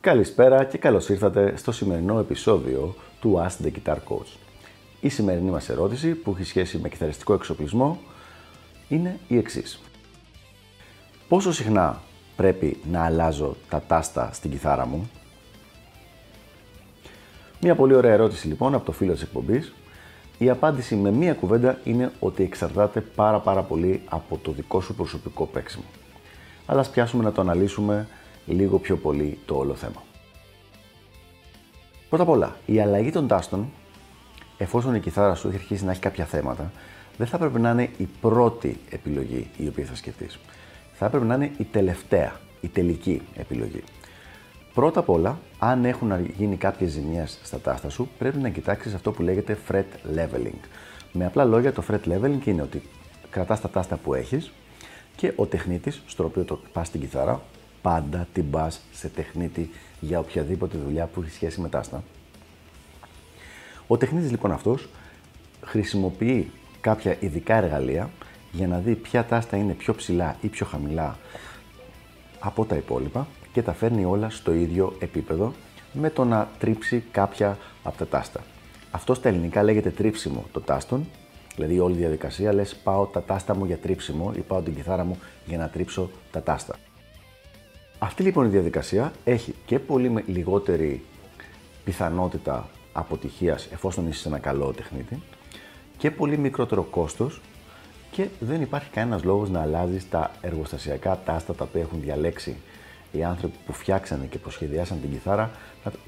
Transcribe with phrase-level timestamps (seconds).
[0.00, 4.36] Καλησπέρα και καλώς ήρθατε στο σημερινό επεισόδιο του Ask the Guitar Coach.
[5.00, 7.98] Η σημερινή μας ερώτηση που έχει σχέση με κιθαριστικό εξοπλισμό
[8.88, 9.80] είναι η εξής.
[11.28, 12.00] Πόσο συχνά
[12.36, 15.10] πρέπει να αλλάζω τα τάστα στην κιθάρα μου;
[17.60, 19.72] Μια πολύ ωραία ερώτηση λοιπόν από το φίλο της εκπομπής.
[20.38, 24.94] Η απάντηση με μία κουβέντα είναι ότι εξαρτάται πάρα πάρα πολύ από το δικό σου
[24.94, 25.84] προσωπικό παίξιμο.
[26.66, 28.06] Αλλά ας πιάσουμε να το αναλύσουμε
[28.52, 30.02] λίγο πιο πολύ το όλο θέμα.
[32.08, 33.70] Πρώτα απ' όλα, η αλλαγή των τάστων,
[34.58, 36.72] εφόσον η κιθάρα σου έχει αρχίσει να έχει κάποια θέματα,
[37.16, 40.38] δεν θα πρέπει να είναι η πρώτη επιλογή η οποία θα σκεφτείς.
[40.92, 43.82] Θα έπρεπε να είναι η τελευταία, η τελική επιλογή.
[44.74, 49.12] Πρώτα απ' όλα, αν έχουν γίνει κάποιες ζημιές στα τάστα σου, πρέπει να κοιτάξεις αυτό
[49.12, 50.60] που λέγεται fret leveling.
[51.12, 52.82] Με απλά λόγια, το fret leveling είναι ότι
[53.30, 54.52] κρατάς τα τάστα που έχεις
[55.16, 57.40] και ο τεχνίτης, στο οποίο το πας στην κιθάρα,
[57.82, 62.02] πάντα την πας σε τεχνίτη για οποιαδήποτε δουλειά που έχει σχέση με τάστα.
[63.86, 64.88] Ο τεχνίτης λοιπόν αυτός
[65.64, 68.10] χρησιμοποιεί κάποια ειδικά εργαλεία
[68.52, 71.18] για να δει ποια τάστα είναι πιο ψηλά ή πιο χαμηλά
[72.38, 75.52] από τα υπόλοιπα και τα φέρνει όλα στο ίδιο επίπεδο
[75.92, 78.40] με το να τρίψει κάποια από τα τάστα.
[78.90, 81.06] Αυτό στα ελληνικά λέγεται τρίψιμο το τάστον,
[81.54, 85.04] δηλαδή όλη η διαδικασία λες πάω τα τάστα μου για τρίψιμο ή πάω την κιθάρα
[85.04, 86.76] μου για να τρίψω τα τάστα.
[87.98, 91.04] Αυτή λοιπόν η διαδικασία έχει και πολύ λιγότερη
[91.84, 95.22] πιθανότητα αποτυχίας εφόσον είσαι ένα καλό τεχνίτη
[95.96, 97.40] και πολύ μικρότερο κόστος
[98.10, 102.56] και δεν υπάρχει κανένας λόγος να αλλάζεις τα εργοστασιακά τάστα τα οποία έχουν διαλέξει
[103.12, 105.50] οι άνθρωποι που φτιάξανε και προσχεδιάσαν την κιθάρα,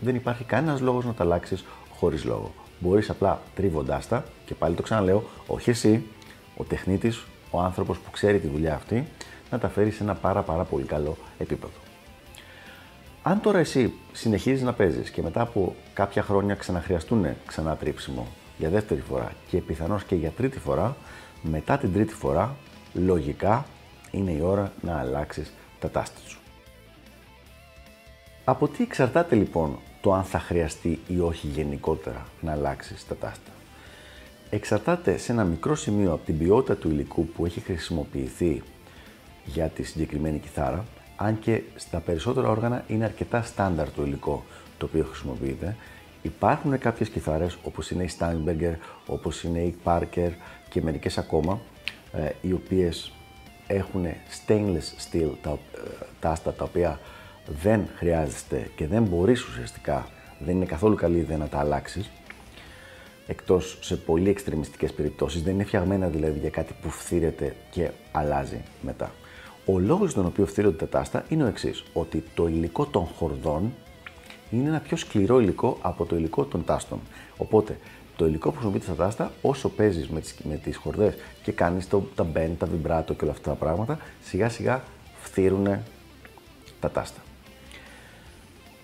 [0.00, 2.52] δεν υπάρχει κανένας λόγος να τα αλλάξεις χωρίς λόγο.
[2.78, 6.06] Μπορείς απλά τρίβοντάς τα και πάλι το ξαναλέω, όχι εσύ,
[6.56, 9.06] ο τεχνίτης, ο άνθρωπος που ξέρει τη δουλειά αυτή,
[9.50, 11.72] να τα φέρει σε ένα πάρα πάρα πολύ καλό επίπεδο.
[13.22, 18.26] Αν τώρα εσύ συνεχίζεις να παίζεις και μετά από κάποια χρόνια ξαναχρειαστούν ξανά τρίψιμο
[18.58, 20.96] για δεύτερη φορά και πιθανώς και για τρίτη φορά,
[21.42, 22.56] μετά την τρίτη φορά,
[22.94, 23.66] λογικά
[24.10, 26.38] είναι η ώρα να αλλάξεις τα τάστα σου.
[28.44, 33.50] Από τι εξαρτάται λοιπόν το αν θα χρειαστεί ή όχι γενικότερα να αλλάξεις τα τάστα;
[34.50, 38.62] Εξαρτάται σε ένα μικρό σημείο από την ποιότητα του υλικού που έχει χρησιμοποιηθεί
[39.44, 40.84] για τη συγκεκριμένη κιθάρα,
[41.22, 44.44] αν και στα περισσότερα όργανα είναι αρκετά στάνταρ το υλικό
[44.78, 45.76] το οποίο χρησιμοποιείται.
[46.22, 48.74] Υπάρχουν κάποιες κιθάρες όπως είναι η Steinberger,
[49.06, 50.30] όπως είναι η Parker
[50.68, 51.60] και μερικές ακόμα,
[52.12, 53.12] ε, οι οποίες
[53.66, 54.04] έχουν
[54.46, 55.56] stainless steel τα, ε,
[56.20, 57.00] τάστα τα οποία
[57.62, 60.08] δεν χρειάζεται και δεν μπορείς ουσιαστικά,
[60.38, 62.10] δεν είναι καθόλου καλή ιδέα να τα αλλάξεις,
[63.26, 68.60] εκτός σε πολύ εξτρεμιστικές περιπτώσεις, δεν είναι φτιαγμένα δηλαδή για κάτι που φθήρεται και αλλάζει
[68.80, 69.10] μετά.
[69.72, 73.04] Ο λόγος για τον οποίο φτύρονται τα τάστα είναι ο εξής: Ότι το υλικό των
[73.04, 73.72] χορδών
[74.50, 77.00] είναι ένα πιο σκληρό υλικό από το υλικό των τάστων.
[77.36, 77.78] Οπότε,
[78.16, 81.88] το υλικό που χρησιμοποιείται στα τάστα, όσο παίζεις με τις με τις χορδές και κάνεις
[81.88, 84.82] τα bend, τα vibrato και όλα αυτά τα πράγματα, σιγά σιγά
[85.20, 85.66] φθύρουν
[86.80, 87.20] τα τάστα.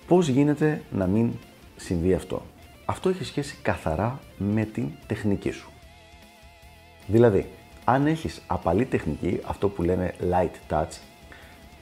[0.07, 1.33] Πώς γίνεται να μην
[1.77, 2.43] συμβεί αυτό;
[2.85, 5.71] Αυτό έχει σχέση καθαρά με την τεχνική σου.
[7.07, 7.51] Δηλαδή,
[7.89, 10.99] αν έχεις απαλή τεχνική, αυτό που λένε light touch,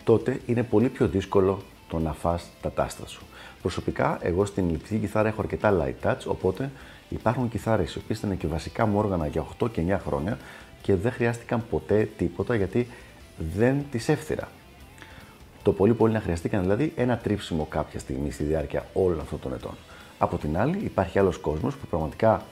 [0.04, 3.22] τότε είναι πολύ πιο δύσκολο το να φας τα τάστα σου.
[3.62, 6.70] Προσωπικά, εγώ στην ηλεκτρική κιθάρα έχω αρκετά light touch, οπότε
[7.09, 10.38] υπάρχουν κιθάρες οι οποίες ήταν και βασικά μου όργανα για 8 και 9 χρόνια
[10.82, 12.88] και δεν χρειάστηκαν ποτέ τίποτα γιατί
[13.56, 14.48] δεν τις έφθυρα.
[15.62, 19.53] Το πολύ πολύ να χρειαστήκαν δηλαδή ένα τρίψιμο κάποια στιγμή στη διάρκεια όλων αυτών των
[19.53, 19.75] ετών.
[20.19, 22.42] Από την άλλη, υπάρχει άλλος κόσμος που πραγματικά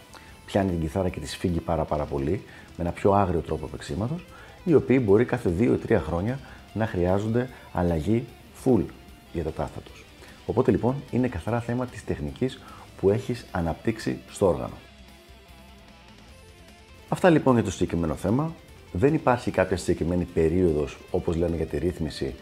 [0.46, 2.42] πιάνει την κιθάρα και τη σφίγγει πάρα, πάρα πολύ
[2.76, 4.20] με ένα πιο άγριο τρόπο παίξήματο,
[4.64, 6.38] οι οποίοι μπορεί κάθε 2 ή 3 χρόνια
[6.72, 8.24] να χρειάζονται αλλαγή
[8.64, 8.84] full
[9.32, 10.04] για τα τάστα τους.
[10.46, 12.60] Οπότε λοιπόν είναι καθαρά θέμα της τεχνικής
[13.00, 14.74] που έχεις αναπτύξει στο όργανο.
[17.08, 18.52] Αυτά λοιπόν για το συγκεκριμένο θέμα.
[18.92, 22.34] Δεν υπάρχει κάποια συγκεκριμένη περίοδος, όπως λένε για τη ρύθμιση,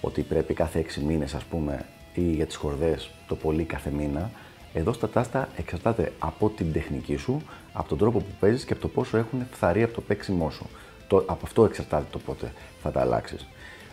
[0.00, 4.30] ότι πρέπει κάθε 6 μήνες, ας πούμε, ή για τις χορδές το πολύ κάθε μήνα.
[4.76, 7.42] Εδώ στα τάστα εξαρτάται από την τεχνική σου,
[7.72, 10.66] από τον τρόπο που παίζεις και από το πόσο έχουν φθαρεί από το παίξιμό σου.
[11.08, 13.46] Το, από αυτό εξαρτάται το πότε θα τα αλλάξεις.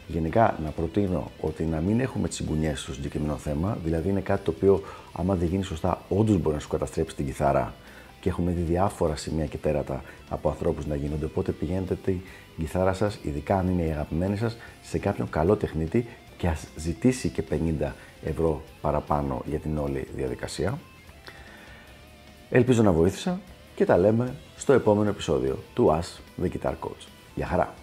[0.07, 4.53] Γενικά, να προτείνω ότι να μην έχουμε τσιγκουνιές στο συγκεκριμένο θέμα, δηλαδή είναι κάτι το
[4.55, 4.81] οποίο,
[5.13, 7.73] άμα δεν γίνει σωστά, όντως μπορεί να σου καταστρέψει την κιθάρα
[8.19, 11.25] και έχουμε δει διάφορα σημεία και τέρατα από ανθρώπους να γίνονται.
[11.25, 12.19] Οπότε πηγαίνετε την
[12.57, 16.07] κιθάρα σας, ειδικά αν είναι η αγαπημένη σας, σε κάποιον καλό τεχνίτη
[16.41, 17.91] και ας ζητήσει και 50
[18.23, 20.79] ευρώ παραπάνω για την όλη διαδικασία.
[22.49, 23.39] Ελπίζω να βοήθησα
[23.75, 27.07] και τα λέμε στο επόμενο επεισόδιο του As The Guitar Coach.
[27.35, 27.73] Γεια χαρά!